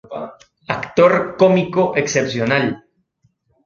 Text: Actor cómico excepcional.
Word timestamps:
Actor 0.67 1.35
cómico 1.37 1.93
excepcional. 1.95 2.65